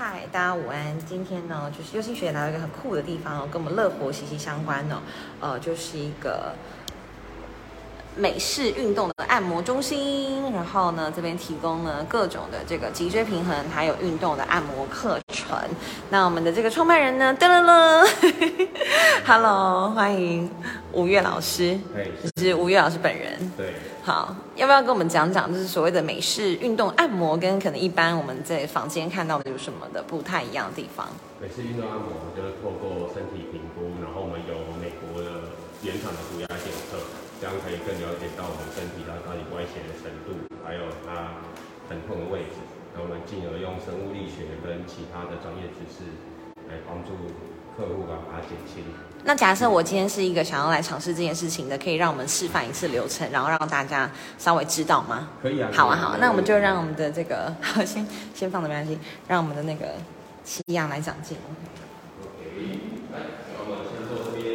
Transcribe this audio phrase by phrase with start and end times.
[0.00, 0.96] 嗨，大家午安。
[1.08, 5.02] 今天呢，就是优心学姐来到一个很酷的地方哦，跟我们乐活息息相关哦。
[5.40, 6.52] 呃，就是一个
[8.14, 10.52] 美式运动的按摩中心。
[10.52, 15.58] 然后呢，这边提供了各种的这个脊椎平衡还有运动的按摩课程。
[16.10, 18.68] 那我们的这个创办人呢，噔噔噔，
[19.26, 20.48] Hello，欢迎
[20.92, 23.36] 吴越老师，对就是吴越老师本人。
[23.56, 23.74] 对，
[24.08, 31.04] 好，要不要跟我们讲讲，就是所谓的美式运动按摩，跟可能一般我们在房间看到的有什么的不太一样的地方？
[31.36, 35.52] 每次运动按摩就是透过身体评估，然后我们有美国的
[35.84, 36.96] 原厂的足压检测，
[37.36, 40.32] 这样可以更了解到我们身体它到底歪斜的程度，
[40.64, 41.44] 还有它
[41.84, 42.64] 疼痛的位置，
[42.96, 46.08] 然后我们进而用生物力学跟其他的专业知识
[46.72, 47.12] 来帮助
[47.76, 48.88] 客户把它减轻。
[49.24, 55.28] 那假设我今天是一个想要来尝试这件事情的，可以让我们示范一次流程，然后让大家稍微知道吗？
[55.42, 59.86] 可以啊，好啊，好啊，那我们就让我们们的这个， 好，先先放着没关系，让我们的那个
[60.44, 61.36] 西洋来讲进。
[63.12, 63.20] 来，
[63.58, 64.48] 我们先做这边。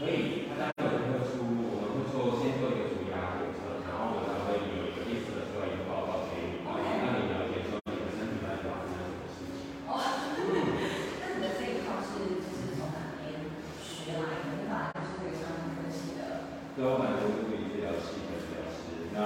[0.00, 9.76] 可以，它当然有特殊，我们会做先做一个主压检测，然后我们才会有一个意识的出来一个报告给你，让你了解说你的身体在发生什么事情。
[9.84, 13.44] 那你的这一套是就是从哪边
[13.76, 14.56] 学来的？
[14.56, 16.48] 你本来就是对商业分析的。
[16.72, 19.20] 对，我本来就是物理治疗系的治疗师，那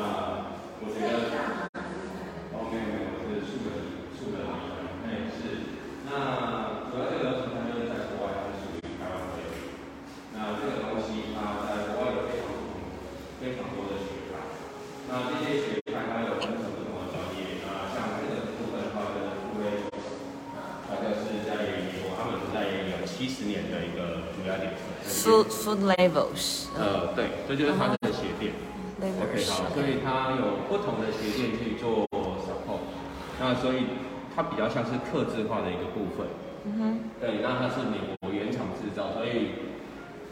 [0.83, 1.71] 我觉得，
[2.51, 5.71] 哦，没有没有，我是数学数学理论，那也是。
[6.11, 9.55] 那主要这个东西它就是在国外，它是属于台湾会有。
[10.35, 12.87] 那这个东西它在国外有非常不同、
[13.41, 14.47] 非常多的学派。
[15.09, 17.59] 那这些学派它有分成不同的专业。
[17.67, 19.91] 那像这个部分的话，就是因为
[20.87, 22.63] 它就是在美国，他们是在
[22.95, 24.71] 有七十年的一个主要点。
[25.75, 28.53] Food levels，呃，对，这就是它的鞋垫。
[29.03, 32.07] OK，levels，好，所以它有不同的鞋垫去做
[32.47, 32.79] support，
[33.41, 33.87] 那所以
[34.37, 36.29] 它比较像是刻字化的一个部分。
[36.65, 39.59] 嗯哼，对，那它是美国原厂制造，所以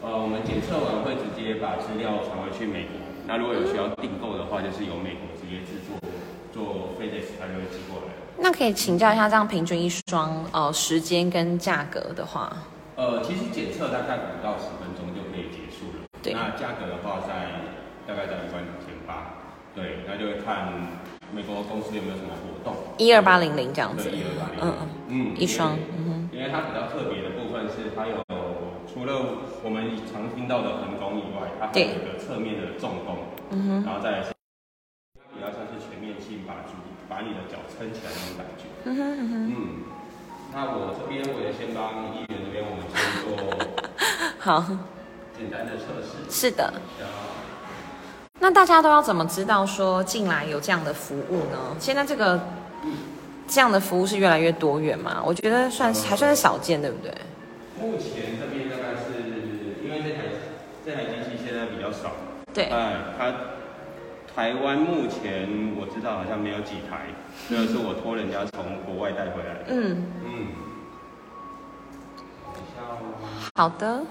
[0.01, 2.95] 呃，我们检测完会直接把资料传回去美国。
[3.27, 5.99] 那如果有需要订购的话，就是由美国直接制作
[6.53, 8.15] 做 FedEx，它就会寄过来。
[8.39, 12.51] 那可以请教一下，这样平均一双呃时间跟价格的话，
[12.95, 16.05] 呃，其实检测大概五到十分钟就可以结束了。
[16.21, 17.65] 对那价格的话在
[18.07, 19.41] 大概在一万两千八。
[19.73, 20.69] 对，那就会看
[21.33, 22.77] 美国公司有没有什么活动。
[22.99, 24.61] 一二八零零这样子对，，一二八零。
[24.61, 24.69] 嗯
[25.09, 28.21] 嗯，嗯一双，嗯哼，因为它比较特别的部分是它有
[28.85, 33.17] 除了我们常听到的横弓以外，它还有一个侧面的纵弓，
[33.49, 36.77] 嗯哼，然后再来是它比较像是全面性把住
[37.09, 38.69] 把你的脚撑起来那种感觉。
[38.85, 39.57] 嗯哼嗯哼，嗯，
[40.53, 43.33] 那我这边我也先帮议员这边我们先做
[44.37, 44.61] 好，
[45.37, 46.29] 简单的测试。
[46.29, 46.73] 是的。
[48.39, 51.75] 那大家都要怎么知道说进来有这样的服务呢？
[51.79, 52.39] 现在这个
[53.47, 55.21] 这样的服务是越来越多元嘛？
[55.25, 57.13] 我觉得算是还算是少见，对不对？
[57.79, 59.13] 目前这边大概是
[59.81, 60.23] 因为这台
[60.85, 62.11] 这台机器现在比较少，
[62.53, 63.33] 对，哎，它
[64.35, 67.07] 台湾目前我知道好像没有几台，
[67.49, 69.65] 这个是我托人家从国外带回来的。
[69.67, 70.47] 嗯，嗯，
[73.55, 74.01] 好的。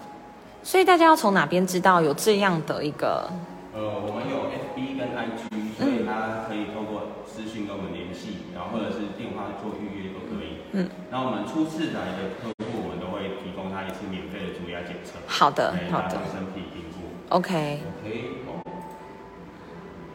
[0.63, 3.29] 所以大家要从哪边知道有这样的一个？
[3.75, 10.63] 呃，我们有 FB 跟 IG，所以他可以透过私讯跟我们联系，然后或者是电话做预约都可以。
[10.73, 17.11] 嗯，那我们初次来的客户，我们都会提供他一次免费的足压检测，好的，好的身体评估。
[17.29, 18.63] ，OK，OK，好。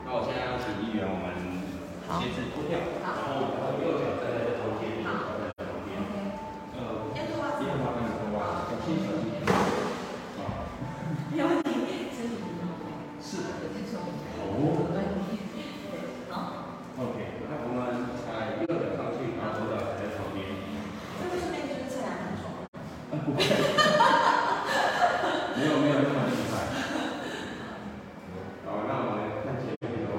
[0.06, 1.35] 那我现在要请议员，我们
[2.08, 5.97] 好鞋子脱掉，然后然后右脚站在这中间，右脚站在旁边。
[6.78, 9.34] 呃，要脱袜子，要脱袜子，脱袜子，小心小心。
[10.38, 10.64] 啊，
[11.34, 11.69] 没问题，
[13.22, 13.50] 是的。
[14.40, 14.90] 哦。
[16.97, 20.41] OK，那我们踩右脚上去，然后左脚踩在旁边。
[23.28, 23.44] 啊， 不会。
[25.58, 26.53] 没有没有那么厉害。
[28.66, 30.14] 好，那我们看前面的哦。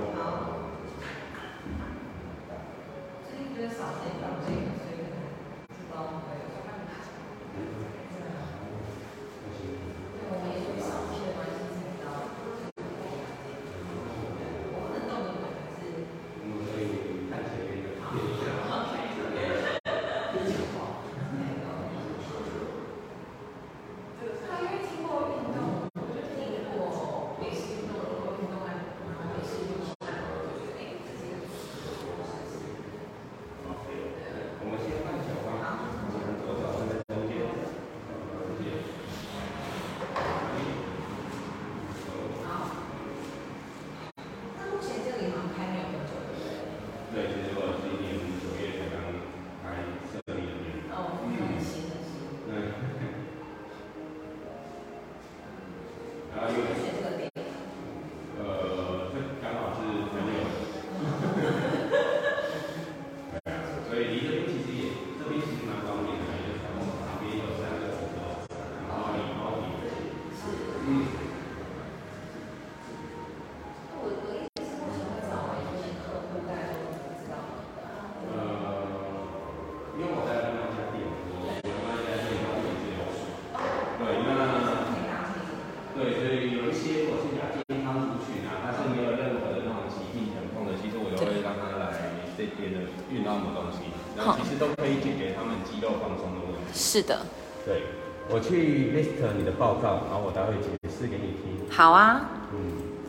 [92.38, 92.78] 这边的
[93.10, 93.78] 运动按摩东西，
[94.16, 96.67] 然后其实都可以解决他们肌肉放松的问题。
[96.78, 97.18] 是的，
[97.66, 97.82] 对，
[98.30, 101.58] 我去 list 你的报告，然后我待会解释给你听。
[101.68, 102.20] 好啊，
[102.52, 102.58] 嗯，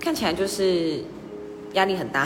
[0.01, 1.03] 看起来就是
[1.73, 2.25] 压力很大，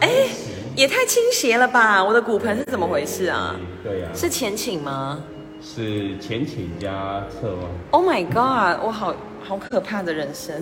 [0.00, 0.28] 哎，
[0.74, 2.02] 也太倾斜了吧？
[2.02, 3.54] 我的骨盆是怎么回事啊？
[3.84, 5.22] 对呀、是前倾吗
[5.62, 7.70] 是前倾加侧弯。
[7.90, 8.82] ？Oh my god！
[8.84, 9.14] 我好
[9.44, 10.60] 好可怕的人生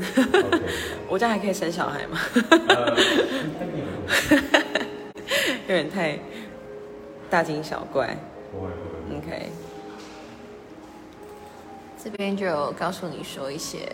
[1.08, 2.18] 我这样还可以生小孩吗？
[2.68, 3.92] 呃，太变了。
[5.68, 6.18] 有点太
[7.30, 8.16] 大惊小怪。
[8.50, 9.18] 不会不会。
[9.18, 9.48] OK，
[12.02, 13.88] 这边就有告诉你说一些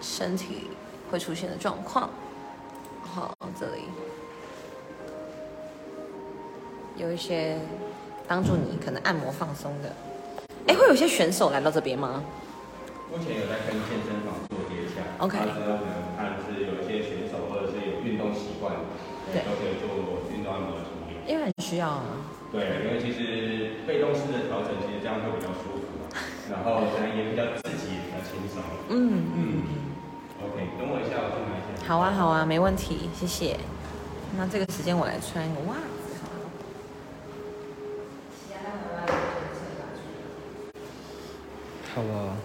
[0.00, 0.68] 身体
[1.10, 2.08] 会出现的状况。
[3.02, 3.82] 好，这里
[6.96, 7.58] 有一些
[8.28, 9.92] 帮助你可能按摩放松的。
[10.68, 12.22] 哎，会有一些选手来到这边吗？
[13.10, 15.02] 目前有在跟健身房做接洽。
[15.18, 15.78] OK 那可能
[16.16, 18.74] 看是有一些选手或者是有运动习惯，
[19.32, 19.88] 对都可以做
[20.34, 20.76] 运动按摩。
[21.26, 22.04] 因为很需要啊。
[22.52, 23.18] 对，因为其实
[23.86, 26.06] 被动式的调整，其实这样会比较舒服嘛，
[26.50, 28.62] 然后可能也比较自己也比较轻松。
[28.88, 28.94] 嗯
[29.34, 29.36] 嗯。
[29.36, 29.68] 嗯
[30.42, 31.84] ，OK，等我一下，我去拿一下。
[31.86, 33.58] 好啊，好啊，没问题，谢谢。
[34.38, 35.80] 那这个时间我来穿一个袜子
[36.22, 36.46] 好了。
[41.94, 42.36] 好啊。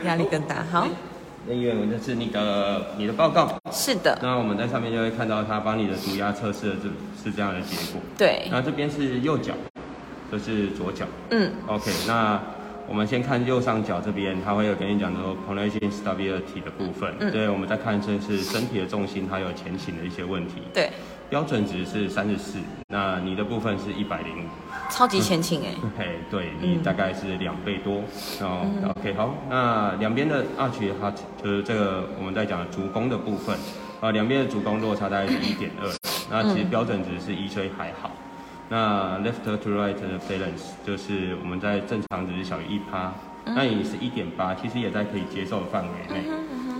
[0.04, 0.62] 压力更大。
[0.70, 0.88] 好，
[1.46, 6.88] 那因为我这是你的你的报告，是的，那我们在上面就会看到他帮你的足压测试的这
[7.22, 8.00] 是这样的结果。
[8.16, 9.54] 对，那这边是右脚，
[10.30, 11.06] 这是左脚。
[11.30, 12.40] 嗯，OK，那
[12.90, 17.14] 我们先看右上角这边，它会有跟你讲说 pronation stability 的部分。
[17.20, 20.54] 嗯对，我们再看这是身体的重心，它有前倾的一些问题。
[20.74, 20.90] 对，
[21.28, 22.58] 标准值是三十四，
[22.88, 24.48] 那你的部分是一百零五。
[24.90, 28.02] 超级前倾哎， 嘿，对你嗯大概是两倍多。
[28.40, 28.66] 哦、
[28.96, 33.56] OK，好，那两边的 arch 它就是这个我们在讲的足弓的部分，
[34.00, 35.88] 啊，两边的足弓落差大概是一点二，
[36.28, 38.10] 那其实标准值是一，所以还好。
[38.72, 43.12] 那 left to right 的 balance 就是我们在正常值是小于一趴，
[43.44, 46.24] 那你是一点八，其实也在可以接受的范围内。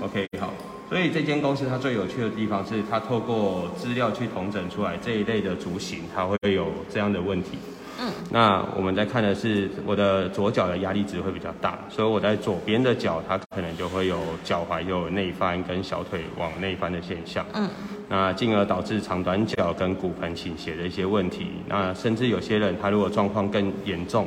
[0.01, 0.53] OK，好。
[0.89, 7.59] 所以这间公司它最有趣的地方是，它透过资料去统整出来这一类的足型，它会有这样的问题。
[8.03, 17.45] 嗯，那我们在看的是我的左脚的压力值会比较大，所以我在左边的脚，它可能就会有脚踝有内翻跟小腿往内翻的现象。
[17.53, 17.69] 嗯，
[18.09, 21.49] 那进而导致长短脚跟骨盆倾斜的一些问题。
[21.69, 24.27] 那甚至有些人他如果状况更严重，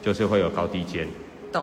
[0.00, 1.08] 就是会有高低肩。
[1.50, 1.60] 懂。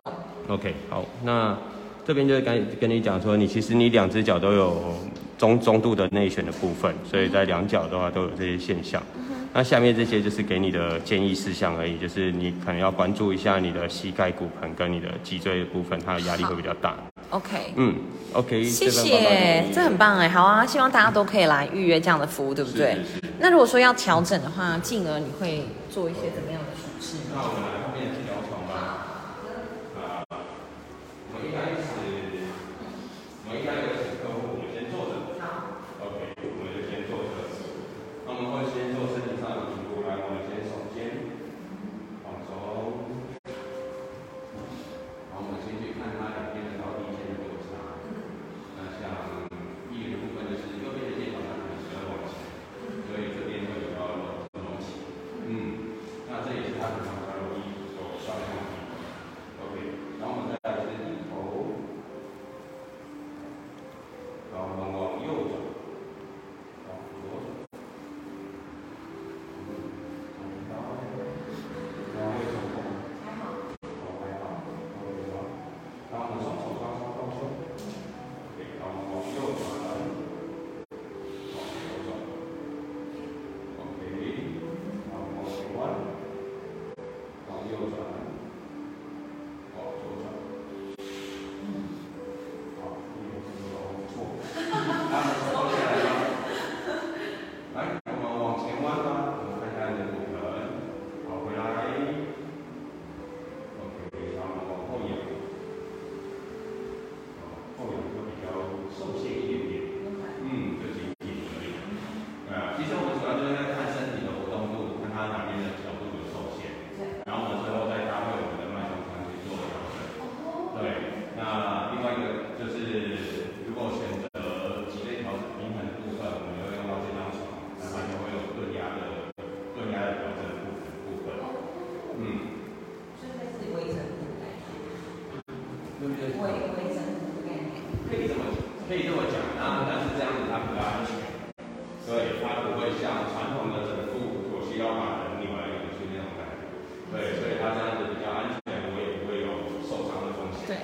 [0.48, 1.56] OK，好，那
[2.04, 4.94] 这边就是跟跟你讲说，你其实你两只脚都有
[5.38, 9.02] 中中度的内旋的部分，所以在两脚的话都有这些现象。
[9.52, 16.96] 那下面这些就是给你的建议事项而已，就是你可能要关注一下你的膝盖、骨盆跟你的脊椎的部分，它的压力会比较大。
[17.30, 17.96] OK，嗯
[18.32, 22.94] ，OK，谢谢，这很棒哎，好啊，希望大家都可以来预约这样的服务，对不对？
[22.94, 27.16] 是是是那如果说要调整的话，进而你会做一些怎么样的处置？
[27.34, 28.08] 那我们来后面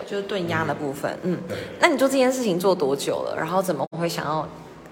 [0.07, 1.19] 就是炖鸭的部分。
[1.23, 1.57] 嗯，对。
[1.81, 3.37] 那你做这件事情做多久了？
[3.37, 4.49] 然后怎么会想要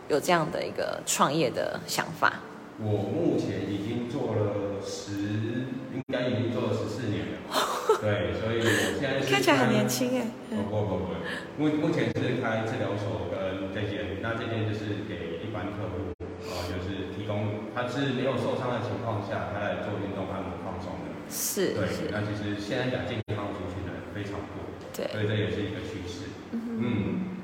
[0.09, 2.40] 有这样的一个创业的想法？
[2.83, 7.38] 我目前已经做了十，应该已经做了十四年了。
[8.02, 10.26] 对，所以我现在是看起来很年轻哎。
[10.50, 11.14] 不不不不，
[11.56, 16.11] 目目前是开治疗所跟这间，那这间就是给一般客户，
[16.50, 21.14] 啊，就是提供他是没有受伤的情况下，他来做运动按摩放松的。
[21.30, 21.78] 是。
[21.78, 22.11] 对，是。
[22.11, 24.62] 那其实现在讲健康族群的人非常多，
[24.94, 26.30] 对，所以这也是一个趋势。
[26.52, 27.42] 嗯。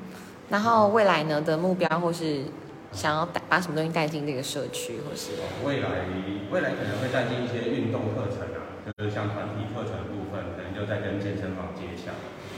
[0.49, 2.45] 然后未来呢的目标或是？
[2.93, 5.31] 想要带把什么东西带进这个社区，或是
[5.65, 6.11] 未来
[6.51, 12.11] 未来可能会带进一些运动课程啊，就是像团体课程部分，可能就在跟健身房接洽，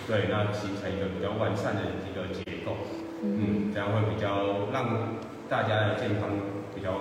[0.09, 2.79] 对，那形成一个比较完善的一个结构，
[3.21, 6.33] 嗯，这样会比较让大家的健康
[6.75, 6.97] 比较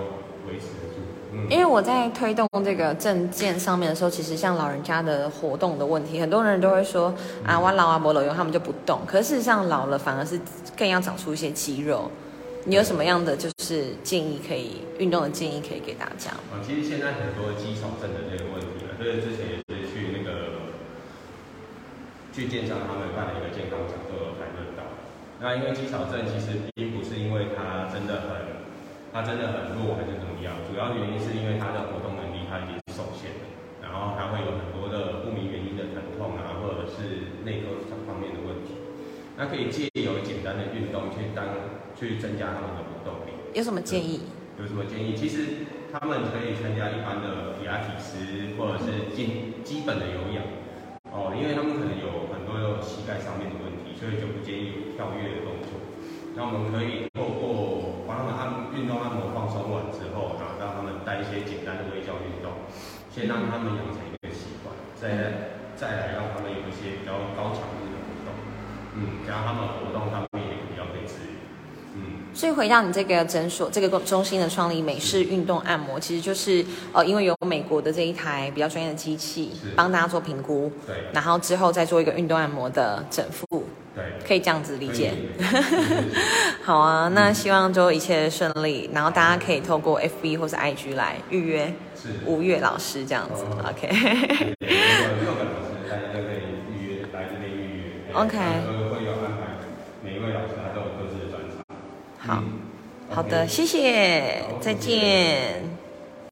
[0.51, 0.99] 维持得住。
[1.33, 7.13] 嗯，因为我在推动这个证件上面的时候，其实像老人家的活动的问题，很多人都会说
[7.45, 10.39] 啊，我老啊，不老用，他们就不动，可是事实上老了反而是
[10.77, 12.11] 更要长出一些肌肉。
[12.65, 16.29] 你有什么样的就是建议可以运动的建议可以给大家？
[16.53, 20.69] 啊，其实现在很多肌少症的这个问题了，所以之前也是去那个
[22.31, 24.83] 去健商他们办了一个健康讲座有谈论到。
[25.41, 28.60] 那因为肌少症其实并不是因为它真的很
[29.11, 33.45] 他真的很弱还是怎么样，主要原因是因为他的活动能力他已经受限了，
[33.83, 37.75] 然后他会有很多的不明原因的疼痛啊，或者是内科
[38.07, 38.79] 方面的问题。
[39.35, 41.43] 那可以借由简单的运动去当
[41.95, 43.35] 去增加他们的活动力。
[43.53, 44.21] 有什么建议？
[44.59, 45.15] 有什么建议？
[45.15, 50.43] 其实他们可以参加一般的皮拉提斯，或者是基基本的有氧。
[51.11, 55.75] 哦，因为他们可能有很多有膝盖上面的问题，所以就不建议跳跃的动作。
[56.35, 57.40] 那我们可以透过帮他们按
[58.81, 62.51] 运动按摩放松完之后，然后让他们带一些简单的微教运动，
[63.13, 68.33] 先让他们养成一个习惯，再再来让他们有一些比较高强度的活动。
[68.97, 71.37] 嗯，加上他们活动上面也比较可以治愈。
[71.93, 83.61] 嗯，所以回到你这个诊所这个中心的创立，美式运动按摩，其实就是呃，因为有美国的这一台比较专业的机器，帮大家做评估，对，然后之后再做一个运动按摩的整复，对，
[84.27, 85.11] 可以这样子理解。
[86.63, 91.73] 好啊，那希望就一切顺利，然后大家可以透过 FB 或是 IG 来预约
[92.25, 93.87] 吴越老师这样子，OK。
[93.89, 96.37] 六个老师，大家都可以
[96.71, 98.37] 预约来这边预约，OK。
[102.19, 102.43] 好，
[103.09, 105.80] 好的，谢谢，再见。